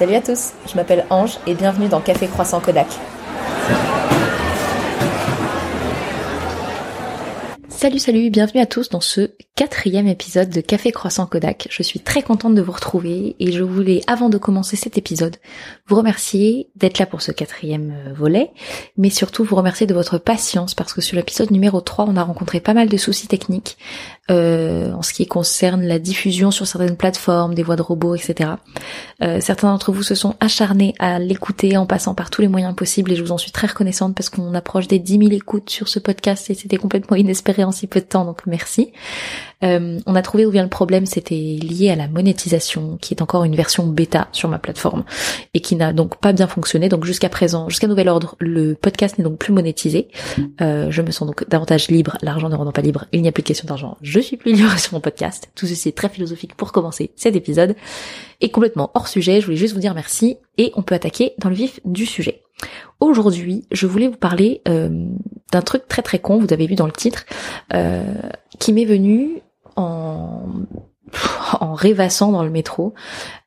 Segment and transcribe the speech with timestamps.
[0.00, 2.86] Salut à tous, je m'appelle Ange et bienvenue dans Café Croissant Kodak.
[7.68, 11.68] Salut, salut, bienvenue à tous dans ce quatrième épisode de Café Croissant Kodak.
[11.70, 15.36] Je suis très contente de vous retrouver et je voulais, avant de commencer cet épisode,
[15.86, 18.52] vous remercier d'être là pour ce quatrième euh, volet,
[18.96, 22.22] mais surtout vous remercier de votre patience parce que sur l'épisode numéro 3, on a
[22.22, 23.76] rencontré pas mal de soucis techniques
[24.30, 28.50] euh, en ce qui concerne la diffusion sur certaines plateformes, des voix de robots, etc.
[29.22, 32.74] Euh, certains d'entre vous se sont acharnés à l'écouter en passant par tous les moyens
[32.74, 35.70] possibles et je vous en suis très reconnaissante parce qu'on approche des 10 000 écoutes
[35.70, 38.92] sur ce podcast et c'était complètement inespéré en si peu de temps, donc merci.
[39.62, 43.22] Euh, on a trouvé où vient le problème, c'était lié à la monétisation, qui est
[43.22, 45.04] encore une version bêta sur ma plateforme
[45.54, 46.88] et qui n'a donc pas bien fonctionné.
[46.88, 50.08] Donc jusqu'à présent, jusqu'à nouvel ordre, le podcast n'est donc plus monétisé.
[50.60, 52.16] Euh, je me sens donc davantage libre.
[52.22, 53.96] L'argent ne rendant pas libre, il n'y a plus de question d'argent.
[54.22, 55.50] Suis plus libre sur mon podcast.
[55.54, 57.76] Tout ceci est très philosophique pour commencer cet épisode.
[58.40, 61.48] Et complètement hors sujet, je voulais juste vous dire merci et on peut attaquer dans
[61.48, 62.42] le vif du sujet.
[63.00, 65.06] Aujourd'hui, je voulais vous parler euh,
[65.52, 67.24] d'un truc très très con, vous avez vu dans le titre,
[67.72, 68.14] euh,
[68.58, 69.40] qui m'est venu
[69.76, 70.44] en
[71.60, 72.94] en rêvassant dans le métro.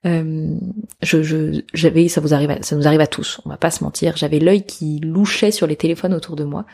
[0.06, 0.56] Euh,
[1.02, 3.40] je, j'avais, ça vous arrive, ça nous arrive à tous.
[3.46, 4.18] On va pas se mentir.
[4.18, 6.66] J'avais l'œil qui louchait sur les téléphones autour de moi.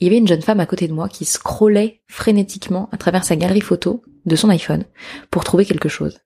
[0.00, 3.24] Il y avait une jeune femme à côté de moi qui scrollait frénétiquement à travers
[3.24, 4.84] sa galerie photo de son iPhone
[5.30, 6.18] pour trouver quelque chose.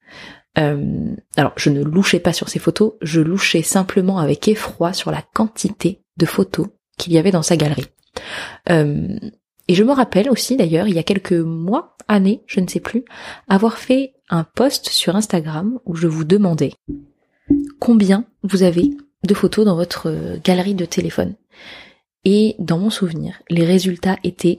[0.58, 5.10] Euh, alors, je ne louchais pas sur ses photos, je louchais simplement avec effroi sur
[5.10, 7.86] la quantité de photos qu'il y avait dans sa galerie.
[8.70, 9.18] Euh,
[9.68, 12.80] et je me rappelle aussi d'ailleurs, il y a quelques mois, années, je ne sais
[12.80, 13.04] plus,
[13.48, 16.72] avoir fait un post sur Instagram où je vous demandais
[17.78, 18.90] combien vous avez
[19.24, 21.34] de photos dans votre galerie de téléphone.
[22.24, 24.58] Et dans mon souvenir, les résultats étaient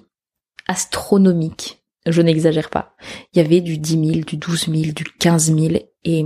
[0.68, 1.84] astronomiques.
[2.06, 2.96] Je n'exagère pas.
[3.34, 6.26] Il y avait du 10 000, du 12 000, du 15 000 et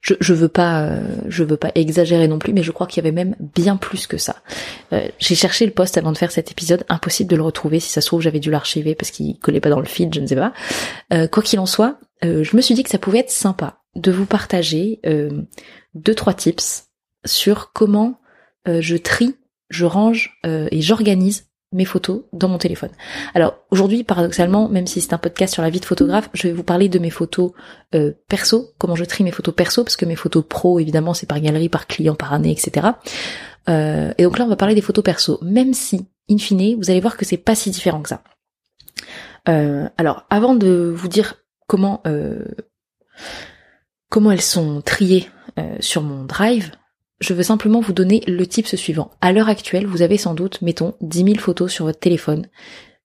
[0.00, 3.02] je, je veux pas, euh, je veux pas exagérer non plus, mais je crois qu'il
[3.02, 4.36] y avait même bien plus que ça.
[4.92, 7.80] Euh, j'ai cherché le poste avant de faire cet épisode, impossible de le retrouver.
[7.80, 10.20] Si ça se trouve, j'avais dû l'archiver parce qu'il collait pas dans le feed, je
[10.20, 10.52] ne sais pas.
[11.12, 14.10] Euh, quoi qu'il en soit, je me suis dit que ça pouvait être sympa de
[14.10, 15.00] vous partager
[15.94, 16.88] deux trois tips
[17.24, 18.20] sur comment
[18.66, 19.36] je trie,
[19.68, 22.90] je range et j'organise mes photos dans mon téléphone.
[23.34, 26.54] Alors aujourd'hui, paradoxalement, même si c'est un podcast sur la vie de photographe, je vais
[26.54, 27.52] vous parler de mes photos
[27.94, 31.26] euh, perso, comment je trie mes photos perso, parce que mes photos pro, évidemment, c'est
[31.26, 32.88] par galerie, par client, par année, etc.
[33.68, 36.90] Euh, et donc là, on va parler des photos perso, même si, in fine, vous
[36.90, 38.22] allez voir que c'est pas si différent que ça.
[39.48, 41.34] Euh, alors, avant de vous dire
[41.66, 42.02] comment
[44.08, 45.28] comment elles sont triées
[45.80, 46.70] sur mon drive,
[47.20, 49.10] je veux simplement vous donner le type suivant.
[49.20, 52.46] À l'heure actuelle, vous avez sans doute, mettons, 10 000 photos sur votre téléphone.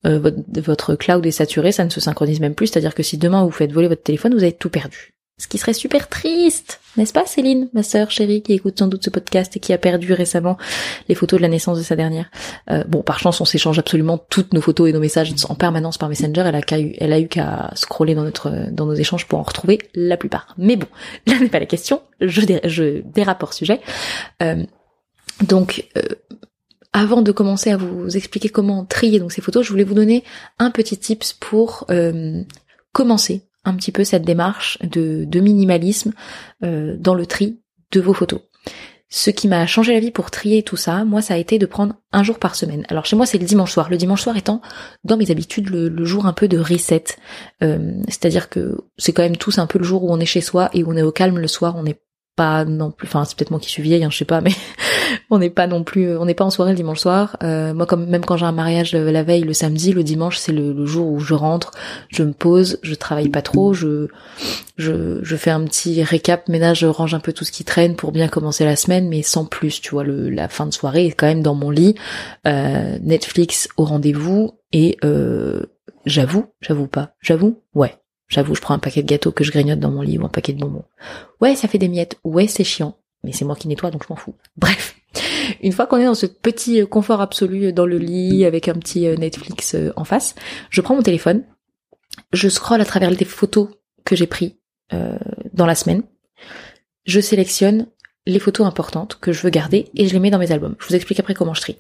[0.05, 3.17] Euh, votre, votre, cloud est saturé, ça ne se synchronise même plus, c'est-à-dire que si
[3.17, 5.12] demain vous faites voler votre téléphone, vous avez tout perdu.
[5.39, 9.03] Ce qui serait super triste, n'est-ce pas Céline, ma sœur chérie, qui écoute sans doute
[9.03, 10.59] ce podcast et qui a perdu récemment
[11.09, 12.29] les photos de la naissance de sa dernière.
[12.69, 15.97] Euh, bon, par chance, on s'échange absolument toutes nos photos et nos messages en permanence
[15.97, 16.43] par Messenger.
[16.45, 16.61] Elle a,
[16.99, 20.53] elle eu qu'à scroller dans notre, dans nos échanges pour en retrouver la plupart.
[20.59, 20.87] Mais bon,
[21.25, 22.03] là n'est pas la question.
[22.21, 23.81] Je, je dérape hors sujet.
[24.43, 24.63] Euh,
[25.41, 26.01] donc, euh,
[26.93, 30.23] avant de commencer à vous expliquer comment trier donc ces photos, je voulais vous donner
[30.59, 31.87] un petit tips pour
[32.91, 36.13] commencer un petit peu cette démarche de, minimalisme
[36.63, 37.59] euh, dans le tri
[37.91, 38.41] de vos photos.
[39.15, 41.67] Ce qui m'a changé la vie pour trier tout ça, moi, ça a été de
[41.67, 42.83] prendre un jour par semaine.
[42.89, 43.91] Alors chez moi, c'est le dimanche soir.
[43.91, 44.59] Le dimanche soir étant
[45.03, 47.03] dans mes habitudes le, jour un peu de reset.
[47.61, 50.41] Euh, c'est-à-dire que c'est quand même tous un peu le jour où on est chez
[50.41, 51.75] soi et où on est au calme le soir.
[51.75, 51.99] On n'est
[52.35, 54.51] pas non plus, enfin c'est peut-être moi qui suis vieille, hein, je sais pas, mais
[55.29, 57.37] on n'est pas non plus, on n'est pas en soirée le dimanche soir.
[57.43, 60.37] Euh, moi, comme même quand j'ai un mariage euh, la veille, le samedi, le dimanche,
[60.37, 61.71] c'est le, jour où je rentre,
[62.09, 64.07] je me pose, je travaille pas trop, je,
[64.77, 67.95] je, je fais un petit récap, ménage, je range un peu tout ce qui traîne
[67.95, 69.81] pour bien commencer la semaine, mais sans plus.
[69.81, 71.95] Tu vois, le, la fin de soirée est quand même dans mon lit,
[72.47, 74.97] euh, Netflix au rendez-vous et
[76.05, 77.95] j'avoue, j'avoue pas, j'avoue, ouais,
[78.33, 80.29] J'avoue, je prends un paquet de gâteaux que je grignote dans mon lit ou un
[80.29, 80.85] paquet de bonbons.
[81.39, 82.17] Ouais, ça fait des miettes.
[82.23, 82.97] Ouais, c'est chiant.
[83.23, 84.33] Mais c'est moi qui nettoie, donc je m'en fous.
[84.57, 84.95] Bref.
[85.61, 88.73] Une fois qu'on est dans ce petit euh, confort absolu dans le lit avec un
[88.73, 90.33] petit euh, Netflix euh, en face,
[90.71, 91.43] je prends mon téléphone,
[92.31, 93.69] je scrolle à travers les photos
[94.03, 94.57] que j'ai pris
[95.53, 96.03] dans la semaine,
[97.05, 97.87] je sélectionne
[98.27, 100.75] les photos importantes que je veux garder et je les mets dans mes albums.
[100.79, 101.77] Je vous explique après comment je trie.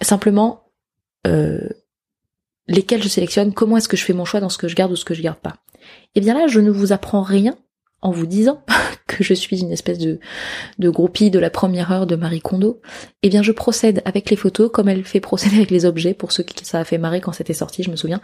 [0.00, 0.70] simplement,
[2.70, 4.92] lesquels je sélectionne, comment est-ce que je fais mon choix dans ce que je garde
[4.92, 5.56] ou ce que je garde pas.
[6.14, 7.56] Et eh bien là, je ne vous apprends rien
[8.00, 8.64] en vous disant
[9.06, 10.20] que je suis une espèce de,
[10.78, 12.80] de groupie de la première heure de Marie Kondo,
[13.22, 16.32] eh bien je procède avec les photos comme elle fait procéder avec les objets, pour
[16.32, 18.20] ceux qui ça a fait marrer quand c'était sorti, je me souviens.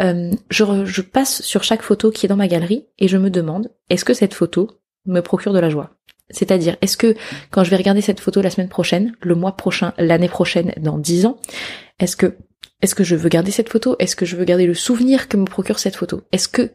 [0.00, 3.30] Euh, je, je passe sur chaque photo qui est dans ma galerie et je me
[3.30, 4.70] demande, est-ce que cette photo
[5.06, 5.90] me procure de la joie?
[6.30, 7.14] C'est-à-dire, est-ce que
[7.50, 10.98] quand je vais regarder cette photo la semaine prochaine, le mois prochain, l'année prochaine, dans
[10.98, 11.38] dix ans,
[11.98, 12.36] est-ce que
[12.80, 13.96] est-ce que je veux garder cette photo?
[13.98, 16.22] Est-ce que je veux garder le souvenir que me procure cette photo?
[16.32, 16.70] Est-ce que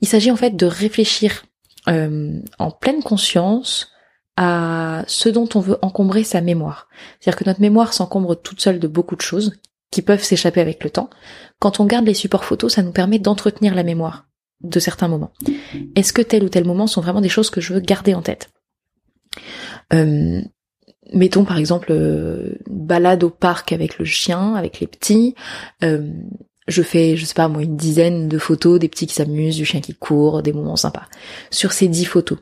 [0.00, 1.44] il s'agit en fait de réfléchir
[1.88, 3.92] euh, en pleine conscience
[4.36, 6.88] à ce dont on veut encombrer sa mémoire.
[7.20, 9.58] C'est-à-dire que notre mémoire s'encombre toute seule de beaucoup de choses
[9.90, 11.10] qui peuvent s'échapper avec le temps.
[11.58, 14.26] Quand on garde les supports photos, ça nous permet d'entretenir la mémoire
[14.62, 15.32] de certains moments.
[15.96, 18.22] Est-ce que tel ou tel moment sont vraiment des choses que je veux garder en
[18.22, 18.48] tête?
[19.92, 20.40] Euh,
[21.12, 25.34] Mettons par exemple euh, balade au parc avec le chien, avec les petits.
[25.82, 26.10] Euh,
[26.68, 29.64] je fais, je sais pas moi, une dizaine de photos des petits qui s'amusent, du
[29.64, 31.06] chien qui court, des moments sympas.
[31.50, 32.38] Sur ces dix photos,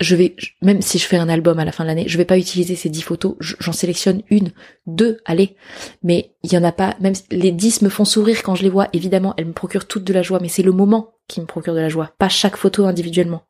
[0.00, 2.24] je vais, même si je fais un album à la fin de l'année, je vais
[2.24, 4.50] pas utiliser ces dix photos, j'en sélectionne une,
[4.86, 5.56] deux, allez.
[6.02, 8.70] Mais il y en a pas, même les dix me font sourire quand je les
[8.70, 11.46] vois, évidemment, elles me procurent toutes de la joie, mais c'est le moment qui me
[11.46, 13.42] procure de la joie, pas chaque photo individuellement.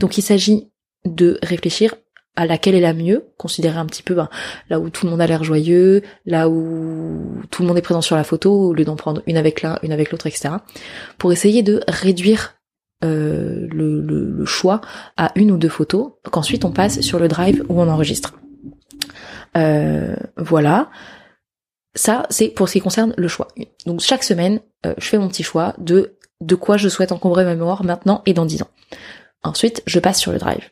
[0.00, 0.70] Donc il s'agit
[1.04, 1.94] de réfléchir
[2.34, 4.28] à laquelle est la mieux, considérer un petit peu ben,
[4.70, 8.00] là où tout le monde a l'air joyeux, là où tout le monde est présent
[8.00, 10.54] sur la photo, au lieu d'en prendre une avec l'un, une avec l'autre, etc.
[11.18, 12.54] Pour essayer de réduire
[13.04, 14.80] euh, le, choix
[15.16, 18.34] à une ou deux photos, qu'ensuite on passe sur le drive où on enregistre.
[19.56, 20.90] Euh, voilà.
[21.94, 23.48] Ça, c'est pour ce qui concerne le choix.
[23.86, 27.44] Donc chaque semaine, euh, je fais mon petit choix de de quoi je souhaite encombrer
[27.44, 28.70] ma mémoire maintenant et dans dix ans.
[29.44, 30.70] Ensuite, je passe sur le drive.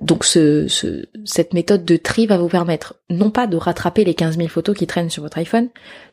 [0.00, 4.14] Donc ce, ce, cette méthode de tri va vous permettre non pas de rattraper les
[4.14, 5.68] 15 000 photos qui traînent sur votre iPhone,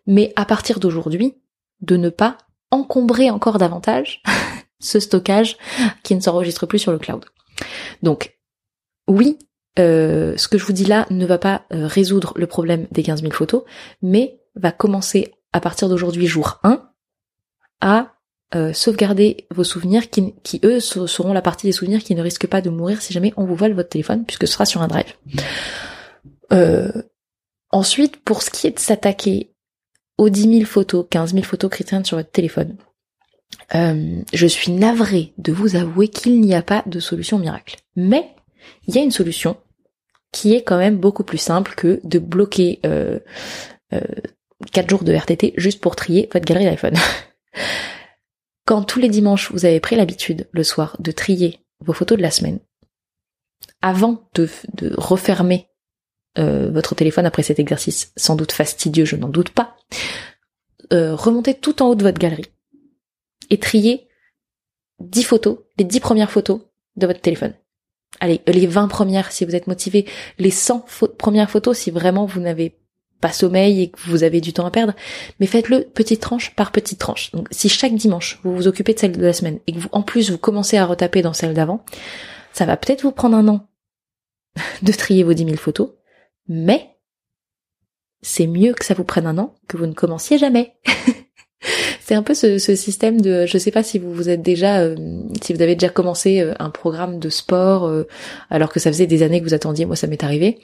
[0.08, 1.36] mais à partir d'aujourd'hui,
[1.82, 2.38] de ne pas
[2.72, 4.22] encombrer encore davantage
[4.80, 5.58] ce stockage
[6.04, 7.26] qui ne s'enregistre plus sur le cloud.
[8.04, 8.38] Donc,
[9.08, 9.38] oui,
[9.78, 13.04] euh, ce que je vous dis là ne va pas euh, résoudre le problème des
[13.04, 13.64] 15 000 photos,
[14.02, 16.84] mais va commencer à partir d'aujourd'hui, jour 1,
[17.82, 18.14] à
[18.56, 22.48] euh, sauvegarder vos souvenirs qui, qui, eux, seront la partie des souvenirs qui ne risquent
[22.48, 24.88] pas de mourir si jamais on vous vole votre téléphone, puisque ce sera sur un
[24.88, 25.14] drive.
[27.72, 29.54] ensuite, pour ce qui est de s'attaquer
[30.18, 32.76] aux 10 000 photos, 15 000 photos chrétiennes sur votre téléphone,
[33.76, 37.78] euh, je suis navrée de vous avouer qu'il n'y a pas de solution miracle.
[37.96, 38.30] Mais
[38.88, 39.58] il y a une solution
[40.32, 43.20] qui est quand même beaucoup plus simple que de bloquer euh,
[43.94, 44.02] euh,
[44.72, 46.96] 4 jours de RTT juste pour trier votre galerie d'iPhone.
[48.70, 52.22] Quand tous les dimanches vous avez pris l'habitude le soir de trier vos photos de
[52.22, 52.60] la semaine,
[53.82, 54.48] avant de,
[54.96, 55.70] refermer
[56.38, 59.76] euh, votre téléphone après cet exercice sans doute fastidieux, je n'en doute pas,
[60.94, 62.46] euh, remontez tout en haut de votre galerie
[63.50, 64.08] et triez
[65.00, 66.62] 10 photos, les 10 premières photos
[66.96, 67.56] de votre téléphone.
[68.20, 70.06] Allez, les 20 premières si vous êtes motivé,
[70.38, 70.86] les 100
[71.18, 72.79] premières photos si vraiment vous n'avez
[73.22, 74.94] pas sommeil et que vous avez du temps à perdre,
[75.40, 77.32] mais faites-le petite tranche par petite tranche.
[77.32, 79.90] Donc si chaque dimanche vous vous occupez de celle de la semaine et que vous
[79.92, 81.84] en plus vous commencez à retaper dans celle d'avant,
[82.54, 83.68] ça va peut-être vous prendre un an
[84.82, 85.90] de trier vos 10 000 photos,
[86.48, 86.96] mais
[88.22, 90.74] c'est mieux que ça vous prenne un an que vous ne commenciez jamais.
[92.10, 94.96] c'est un peu ce, système de, je sais pas si vous vous êtes déjà, euh,
[95.42, 98.08] si vous avez déjà commencé euh, un programme de sport euh,
[98.50, 99.86] alors que ça faisait des années que vous attendiez.
[99.86, 100.60] Moi, ça m'est arrivé.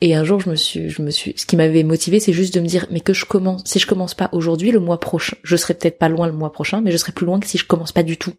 [0.00, 2.54] Et un jour, je me suis, je me suis, ce qui m'avait motivé, c'est juste
[2.54, 5.36] de me dire, mais que je commence, si je commence pas aujourd'hui, le mois prochain,
[5.42, 7.56] je serai peut-être pas loin le mois prochain, mais je serai plus loin que si
[7.56, 8.34] je commence pas du tout.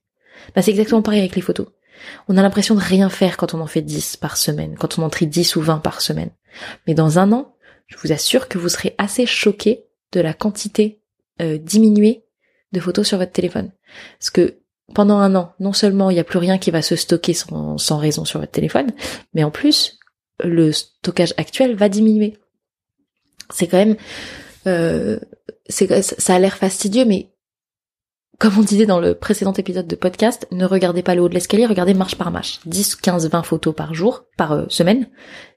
[0.55, 1.67] Bah, c'est exactement pareil avec les photos.
[2.27, 5.03] On a l'impression de rien faire quand on en fait 10 par semaine, quand on
[5.03, 6.29] en trie 10 ou 20 par semaine.
[6.85, 7.55] Mais dans un an,
[7.87, 11.01] je vous assure que vous serez assez choqué de la quantité
[11.41, 12.23] euh, diminuée
[12.71, 13.71] de photos sur votre téléphone.
[14.19, 14.59] Parce que
[14.93, 17.77] pendant un an, non seulement il n'y a plus rien qui va se stocker sans,
[17.77, 18.91] sans raison sur votre téléphone,
[19.33, 19.96] mais en plus,
[20.43, 22.37] le stockage actuel va diminuer.
[23.49, 23.97] C'est quand même...
[24.67, 25.19] Euh,
[25.69, 27.29] c'est, ça a l'air fastidieux, mais
[28.39, 31.33] comme on disait dans le précédent épisode de podcast, ne regardez pas le haut de
[31.33, 32.59] l'escalier, regardez marche par marche.
[32.65, 35.07] 10, 15, 20 photos par jour, par euh, semaine,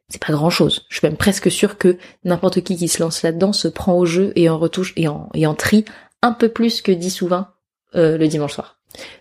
[0.08, 0.86] c'est pas grand chose.
[0.88, 4.06] Je suis même presque sûre que n'importe qui qui se lance là-dedans se prend au
[4.06, 5.84] jeu et en retouche et en, et en trie
[6.22, 7.52] un peu plus que 10 ou 20
[7.96, 8.78] euh, le dimanche soir.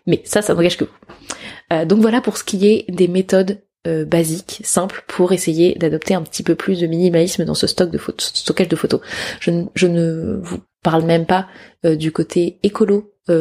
[0.08, 1.86] Mais ça, ça n'engage que vous.
[1.86, 6.22] Donc voilà pour ce qui est des méthodes euh, basiques, simples, pour essayer d'adopter un
[6.22, 9.02] petit peu plus de minimalisme dans ce stockage de photos.
[9.40, 11.48] Je ne, vous parle même pas
[11.84, 13.14] du côté écolo.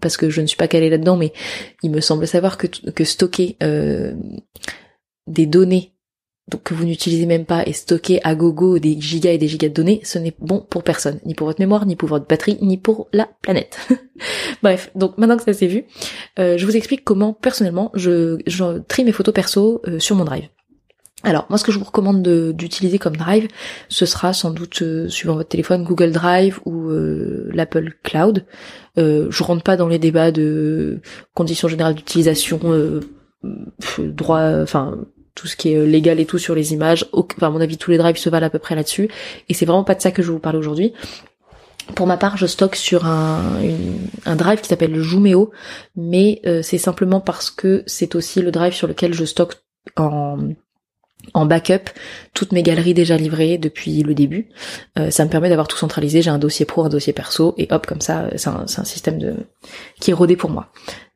[0.00, 1.32] parce que je ne suis pas calée là-dedans, mais
[1.82, 3.56] il me semble savoir que stocker
[5.26, 5.92] des données
[6.50, 9.68] donc que vous n'utilisez même pas et stocker à gogo des gigas et des gigas
[9.68, 12.58] de données, ce n'est bon pour personne, ni pour votre mémoire, ni pour votre batterie,
[12.60, 13.78] ni pour la planète.
[14.62, 15.84] Bref, donc maintenant que ça s'est vu,
[16.38, 18.38] euh, je vous explique comment personnellement je,
[18.88, 20.48] trie mes photos perso euh, sur mon drive.
[21.22, 22.22] Alors moi ce que je vous recommande
[22.52, 23.46] d'utiliser comme drive,
[23.88, 26.90] ce sera sans doute euh, suivant votre téléphone Google Drive ou
[27.52, 28.44] l'Apple Cloud.
[28.96, 31.00] je rentre pas dans les débats de
[31.34, 33.00] conditions générales d'utilisation
[33.98, 34.98] droit, enfin
[35.34, 37.06] tout ce qui est légal et tout sur les images.
[37.12, 39.08] Enfin, à mon avis, tous les drives se valent à peu près là-dessus.
[39.48, 40.92] Et c'est vraiment pas de ça que je vous parler aujourd'hui.
[41.94, 43.40] Pour ma part, je stocke sur un,
[44.36, 45.50] drive qui s'appelle Jumeo,
[45.96, 49.56] mais c'est simplement parce que c'est aussi le drive sur lequel je stocke
[51.34, 51.90] en backup
[52.34, 54.48] toutes mes galeries déjà livrées depuis le début.
[54.98, 56.22] Euh, ça me permet d'avoir tout centralisé.
[56.22, 59.44] J'ai un dossier pro, un dossier perso, et hop, comme ça, c'est un, système
[60.00, 60.68] qui est rodé pour moi.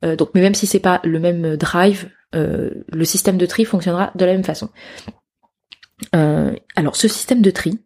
[0.05, 3.65] Euh, donc, mais même si c'est pas le même drive, euh, le système de tri
[3.65, 4.69] fonctionnera de la même façon.
[6.13, 7.79] alors, ce système de tri,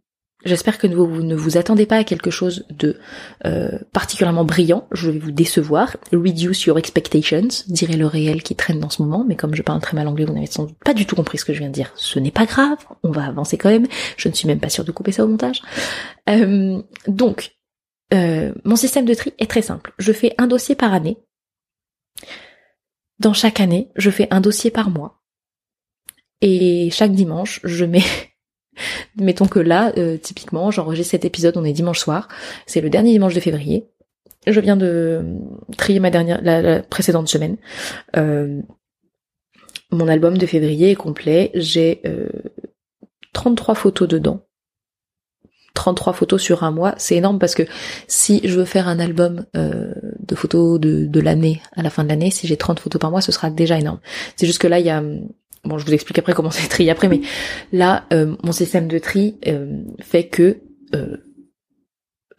[0.44, 2.98] J'espère que vous, ne vous attendez pas à quelque chose de
[3.44, 4.86] euh, particulièrement brillant.
[4.90, 5.96] Je vais vous décevoir.
[6.12, 9.24] Reduce your expectations, dirait le réel qui traîne dans ce moment.
[9.26, 11.36] Mais comme je parle très mal anglais, vous n'avez sans doute pas du tout compris
[11.36, 11.92] ce que je viens de dire.
[11.96, 12.78] Ce n'est pas grave.
[13.02, 13.86] On va avancer quand même.
[14.16, 15.60] Je ne suis même pas sûre de couper ça au montage.
[16.30, 17.52] Euh, donc,
[18.14, 19.92] euh, mon système de tri est très simple.
[19.98, 21.18] Je fais un dossier par année.
[23.20, 25.20] Dans chaque année, je fais un dossier par mois.
[26.40, 28.02] Et chaque dimanche, je mets
[29.16, 32.28] Mettons que là, euh, typiquement, j'enregistre cet épisode, on est dimanche soir,
[32.66, 33.88] c'est le dernier dimanche de février.
[34.46, 35.36] Je viens de
[35.76, 37.58] trier ma dernière, la, précédente semaine.
[38.16, 38.62] Euh,
[39.90, 41.50] mon album de février est complet.
[41.54, 42.00] J'ai
[43.34, 44.46] 33 euh, photos dedans.
[45.74, 47.62] 33 photos sur un mois, c'est énorme parce que
[48.06, 52.08] si je veux faire un album de photos de, de l'année à la fin de
[52.08, 54.00] l'année, si j'ai 30 photos par mois, ce sera déjà énorme.
[54.36, 55.02] C'est juste que là, il y a
[55.64, 57.20] bon, je vous explique après comment c'est trié après, mais
[57.72, 60.58] là, euh, mon système de tri euh, fait que
[60.94, 61.16] euh,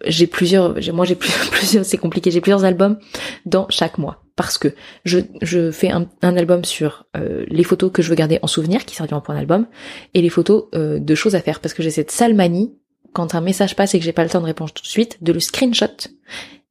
[0.05, 1.15] j'ai plusieurs, moi j'ai
[1.51, 2.97] plusieurs, c'est compliqué, j'ai plusieurs albums
[3.45, 4.69] dans chaque mois parce que
[5.05, 8.95] je, je fais un, album sur les photos que je veux garder en souvenir qui
[8.95, 9.67] serviront pour un album
[10.15, 12.73] et les photos de choses à faire parce que j'ai cette sale manie
[13.13, 15.21] quand un message passe et que j'ai pas le temps de répondre tout de suite
[15.21, 16.07] de le screenshot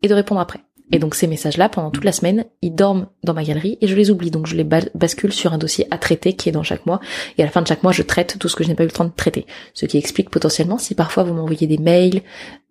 [0.02, 0.61] et de répondre après.
[0.92, 3.94] Et donc ces messages-là, pendant toute la semaine, ils dorment dans ma galerie et je
[3.94, 4.30] les oublie.
[4.30, 7.00] Donc je les bascule sur un dossier à traiter qui est dans chaque mois.
[7.38, 8.82] Et à la fin de chaque mois, je traite tout ce que je n'ai pas
[8.82, 9.47] eu le temps de traiter.
[9.75, 12.23] Ce qui explique potentiellement si parfois vous m'envoyez des mails.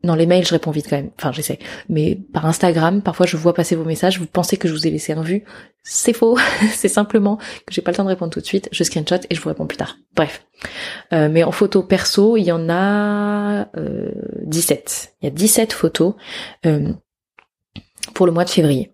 [0.03, 1.11] Non, les mails, je réponds vite quand même.
[1.17, 1.59] Enfin, j'essaie.
[1.89, 4.19] Mais par Instagram, parfois je vois passer vos messages.
[4.19, 5.43] Vous pensez que je vous ai laissé en vue.
[5.83, 6.38] C'est faux.
[6.73, 8.69] c'est simplement que j'ai pas le temps de répondre tout de suite.
[8.71, 9.97] Je screenshot et je vous réponds plus tard.
[10.15, 10.45] Bref.
[11.13, 14.11] Euh, mais en photo perso, il y en a euh,
[14.45, 15.15] 17.
[15.21, 16.15] Il y a 17 photos.
[16.65, 16.93] Euh,
[18.13, 18.93] pour le mois de février.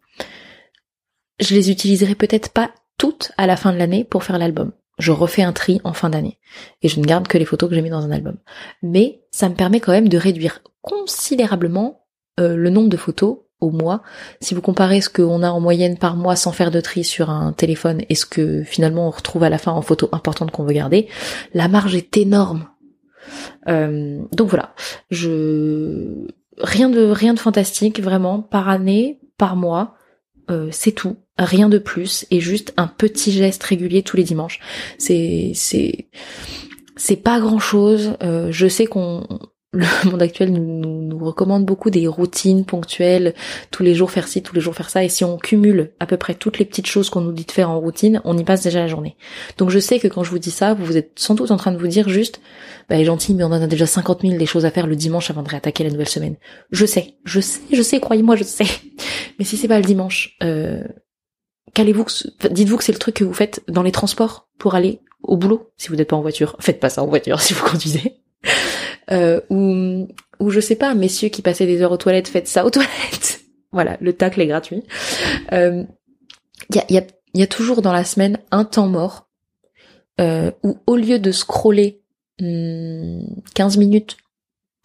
[1.39, 4.71] Je les utiliserai peut-être pas toutes à la fin de l'année pour faire l'album.
[4.97, 6.39] Je refais un tri en fin d'année
[6.81, 8.37] et je ne garde que les photos que j'ai mis dans un album.
[8.81, 12.05] Mais ça me permet quand même de réduire considérablement
[12.39, 14.03] euh, le nombre de photos au mois.
[14.39, 17.29] Si vous comparez ce qu'on a en moyenne par mois sans faire de tri sur
[17.29, 20.63] un téléphone et ce que finalement on retrouve à la fin en photos importantes qu'on
[20.63, 21.07] veut garder,
[21.53, 22.67] la marge est énorme.
[23.67, 24.75] Euh, donc voilà,
[25.09, 26.27] je
[26.57, 29.95] rien de rien de fantastique vraiment par année, par mois,
[30.49, 34.59] euh, c'est tout, rien de plus et juste un petit geste régulier tous les dimanches.
[34.97, 36.07] C'est c'est
[36.95, 38.15] c'est pas grand chose.
[38.23, 39.27] Euh, je sais qu'on
[39.75, 43.33] le monde actuel nous, nous, recommande beaucoup des routines ponctuelles,
[43.71, 46.05] tous les jours faire ci, tous les jours faire ça, et si on cumule à
[46.05, 48.43] peu près toutes les petites choses qu'on nous dit de faire en routine, on y
[48.43, 49.15] passe déjà la journée.
[49.57, 51.71] Donc je sais que quand je vous dis ça, vous êtes sans doute en train
[51.71, 52.41] de vous dire juste,
[52.89, 54.95] bah est gentil, mais on en a déjà 50 000 des choses à faire le
[54.95, 56.35] dimanche avant de réattaquer la nouvelle semaine.
[56.71, 58.65] Je sais, je sais, je sais, croyez-moi, je sais.
[59.39, 60.83] Mais si c'est pas le dimanche, euh,
[61.73, 62.05] qu'allez-vous,
[62.49, 65.71] dites-vous que c'est le truc que vous faites dans les transports pour aller au boulot,
[65.77, 66.55] si vous n'êtes pas en voiture.
[66.59, 68.24] Faites pas ça en voiture si vous conduisez
[69.11, 70.07] euh, ou,
[70.39, 73.41] ou je sais pas, messieurs qui passaient des heures aux toilettes, faites ça aux toilettes.
[73.71, 74.83] voilà, le tacle est gratuit.
[75.51, 75.83] Il euh,
[76.73, 79.27] y, a, y, a, y, a, toujours dans la semaine un temps mort
[80.21, 82.01] euh, où au lieu de scroller
[82.39, 84.17] 15 hmm, minutes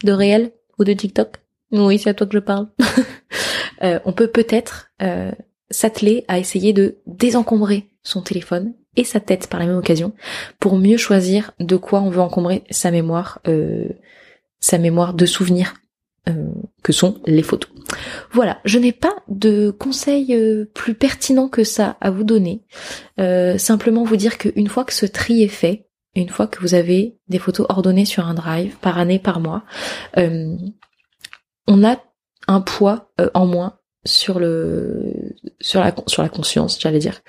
[0.03, 1.37] de réel ou de TikTok,
[1.73, 2.69] oui, c'est à toi que je parle,
[3.83, 5.31] euh, on peut peut-être euh,
[5.71, 10.13] s'atteler à essayer de désencombrer son téléphone sa tête par la même occasion
[10.59, 13.89] pour mieux choisir de quoi on veut encombrer sa mémoire, euh,
[14.61, 15.75] sa mémoire de souvenirs
[16.29, 16.49] euh,
[16.83, 17.71] que sont les photos.
[18.33, 22.63] Voilà, je n'ai pas de conseils euh, plus pertinents que ça à vous donner.
[23.59, 27.19] simplement vous dire qu'une fois que ce tri est fait, une fois que vous avez
[27.29, 29.65] des photos ordonnées sur un drive par année, par mois,
[30.17, 31.97] on a
[32.49, 35.13] un poids en moins sur le
[35.61, 37.21] sur la sur la conscience j'allais dire.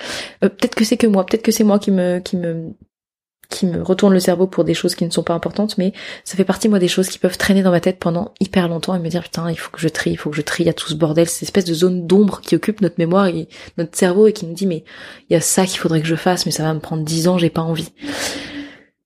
[0.44, 2.74] Euh, peut-être que c'est que moi peut-être que c'est moi qui me qui me
[3.50, 5.92] qui me retourne le cerveau pour des choses qui ne sont pas importantes mais
[6.24, 8.96] ça fait partie moi des choses qui peuvent traîner dans ma tête pendant hyper longtemps
[8.96, 10.68] et me dire putain il faut que je trie il faut que je trie il
[10.68, 13.50] y a tout ce bordel cette espèce de zone d'ombre qui occupe notre mémoire et
[13.78, 14.86] notre cerveau et qui nous dit mais
[15.30, 17.28] il y a ça qu'il faudrait que je fasse mais ça va me prendre dix
[17.28, 17.92] ans j'ai pas envie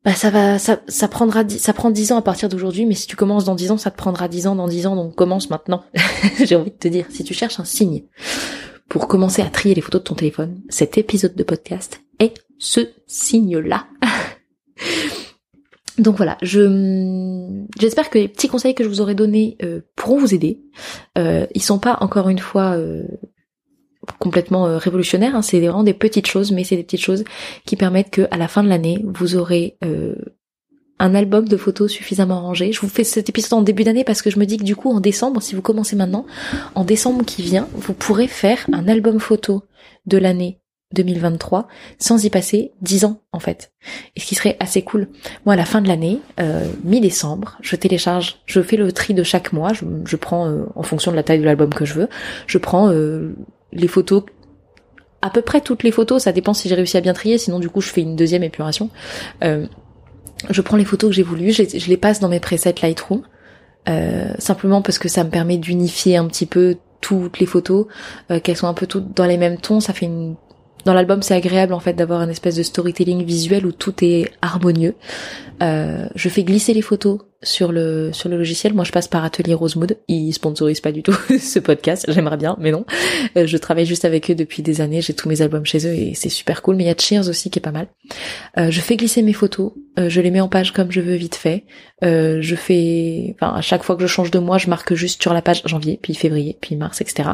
[0.06, 3.08] bah ça va ça, ça prendra ça prend dix ans à partir d'aujourd'hui mais si
[3.08, 5.50] tu commences dans dix ans ça te prendra dix ans dans dix ans donc commence
[5.50, 5.84] maintenant
[6.44, 8.04] j'ai envie de te dire si tu cherches un signe
[8.88, 12.82] pour commencer à trier les photos de ton téléphone cet épisode de podcast est ce
[13.08, 13.88] signe-là.
[15.98, 20.18] Donc voilà, je j'espère que les petits conseils que je vous aurais donnés euh, pourront
[20.18, 20.62] vous aider.
[21.18, 23.04] Euh, ils sont pas encore une fois euh,
[24.20, 27.24] complètement euh, révolutionnaires, hein, c'est vraiment des petites choses, mais c'est des petites choses
[27.66, 29.78] qui permettent que à la fin de l'année, vous aurez
[31.00, 32.72] un album de photos suffisamment rangé.
[32.72, 34.76] Je vous fais cet épisode en début d'année parce que je me dis que du
[34.76, 36.26] coup en décembre, si vous commencez maintenant,
[36.74, 39.64] en décembre qui vient, vous pourrez faire un album photo
[40.06, 40.62] de l'année
[40.94, 41.68] 2023
[42.00, 43.74] sans y passer 10 ans en fait.
[44.16, 45.10] Et ce qui serait assez cool.
[45.46, 49.24] Moi à la fin de l'année, euh, mi-décembre, je télécharge, je fais le tri de
[49.24, 52.08] chaque mois, je, prends euh, en fonction de la taille de l'album que je veux,
[52.48, 53.36] je prends euh,
[53.76, 54.24] les photos
[55.22, 57.60] à peu près toutes les photos, ça dépend si j'ai réussi à bien trier, sinon
[57.60, 58.90] du coup je fais une deuxième épuration.
[59.42, 63.24] je prends les photos que j'ai voulu, je les, passe dans mes presets Lightroom,
[64.38, 67.88] simplement parce que ça me permet d'unifier un petit peu toutes les photos,
[68.44, 70.36] qu'elles soient un peu toutes dans les mêmes tons, ça fait une
[70.86, 74.32] dans l'album, c'est agréable en fait d'avoir une espèce de storytelling visuel où tout est
[74.42, 74.96] harmonieux.
[75.64, 78.74] Euh, je fais glisser les photos sur le sur le logiciel.
[78.74, 79.98] Moi, je passe par Atelier Rosemood.
[80.08, 82.06] Ils sponsorisent pas du tout ce podcast.
[82.10, 82.86] J'aimerais bien, mais non.
[83.38, 85.02] Euh, je travaille juste avec eux depuis des années.
[85.02, 86.76] J'ai tous mes albums chez eux et c'est super cool.
[86.76, 87.88] Mais il y a Cheers aussi qui est pas mal.
[88.58, 89.72] Euh, je fais glisser mes photos.
[89.98, 91.66] Euh, je les mets en page comme je veux vite fait.
[92.04, 95.22] Euh, je fais, enfin, à chaque fois que je change de mois, je marque juste
[95.22, 97.30] sur la page janvier, puis février, puis mars, etc.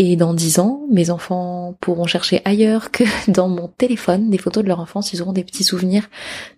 [0.00, 4.62] Et dans dix ans, mes enfants pourront chercher ailleurs que dans mon téléphone des photos
[4.62, 5.12] de leur enfance.
[5.12, 6.08] Ils auront des petits souvenirs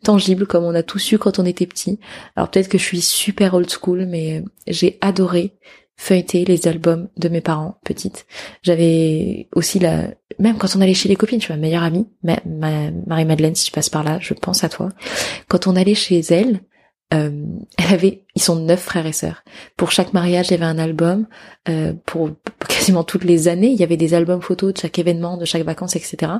[0.04, 1.98] tangibles comme on a tous eu quand on était petit.
[2.36, 5.54] Alors peut-être que je suis super old school, mais j'ai adoré
[5.96, 8.26] feuilleter les albums de mes parents petites.
[8.62, 12.38] J'avais aussi la, même quand on allait chez les copines, suis ma meilleure amie, ma,
[13.06, 14.88] Marie-Madeleine, si tu passes par là, je pense à toi.
[15.48, 16.60] Quand on allait chez elle,
[17.12, 17.44] euh,
[17.76, 19.42] elle avait, ils sont neuf frères et sœurs.
[19.76, 21.26] Pour chaque mariage, il y avait un album.
[21.68, 22.30] Euh, pour
[22.68, 25.64] quasiment toutes les années, il y avait des albums photos de chaque événement, de chaque
[25.64, 26.32] vacances, etc.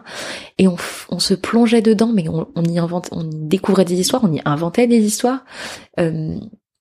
[0.59, 0.77] Et on,
[1.09, 4.33] on se plongeait dedans, mais on, on, y invente, on y découvrait des histoires, on
[4.33, 5.45] y inventait des histoires,
[5.99, 6.37] euh,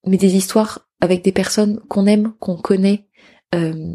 [0.05, 3.07] mais des histoires avec des personnes qu'on aime, qu'on connaît.
[3.55, 3.93] Euh,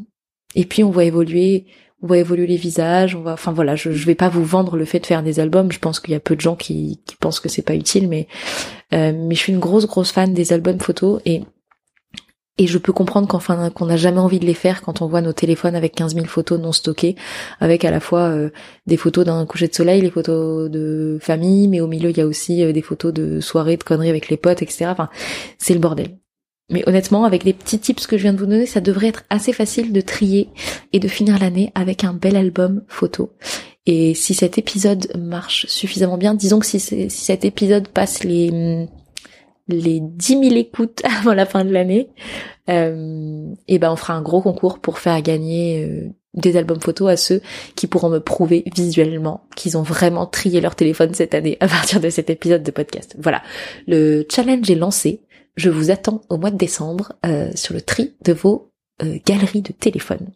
[0.57, 1.67] et puis on voit évoluer
[2.05, 4.77] on va évoluer les visages, on va, enfin voilà, je, je vais pas vous vendre
[4.77, 5.73] le fait de faire des albums.
[5.73, 8.29] Je pense qu'il y a peu de gens qui, pensent que c'est pas utile, mais
[8.93, 11.43] euh, mais je suis une grosse grosse fan des albums photos et
[12.59, 15.23] et je peux comprendre qu'enfin qu'on n'a jamais envie de les faire quand on voit
[15.23, 17.17] nos téléphones avec 15 000 photos non stockées,
[17.59, 18.51] avec à la fois euh,
[18.87, 22.21] des photos d'un coucher de soleil, les photos de famille, mais au milieu il y
[22.21, 24.87] a aussi euh, des photos de soirées, de conneries avec les potes, etc.
[24.89, 25.09] Enfin,
[25.59, 26.19] c'est le bordel.
[26.75, 29.23] Mais honnêtement, avec les petits tips que je viens de vous donner, ça devrait être
[29.31, 30.49] assez facile de trier
[30.93, 33.31] et de finir l'année avec un bel album photo.
[33.87, 38.89] Et si cet épisode marche suffisamment bien, disons que si, cet épisode passe les
[39.69, 42.11] les 10 000 écoutes avant la fin de l'année,
[42.69, 47.09] euh, et ben on fera un gros concours pour faire gagner euh, des albums photos
[47.09, 47.41] à ceux
[47.77, 52.01] qui pourront me prouver visuellement qu'ils ont vraiment trié leur téléphone cette année à partir
[52.01, 53.15] de cet épisode de podcast.
[53.17, 53.43] Voilà,
[53.87, 55.21] le challenge est lancé
[55.57, 58.71] je vous attends au mois de décembre euh, sur le tri de vos
[59.03, 60.31] euh, galeries de téléphone.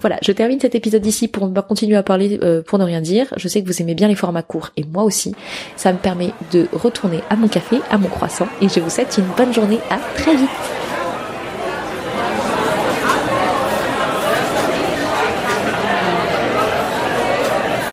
[0.00, 3.26] Voilà, je termine cet épisode ici pour continuer à parler euh, pour ne rien dire.
[3.36, 5.34] Je sais que vous aimez bien les formats courts et moi aussi.
[5.76, 9.18] Ça me permet de retourner à mon café, à mon croissant et je vous souhaite
[9.18, 9.78] une bonne journée.
[9.90, 10.48] À très vite.